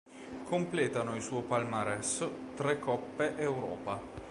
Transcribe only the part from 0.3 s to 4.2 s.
Completano il suo palmares tre Coppe Europa.